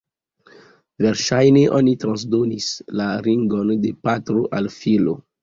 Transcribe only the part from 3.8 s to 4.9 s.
de patro al